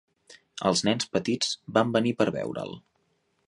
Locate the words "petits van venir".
1.17-2.17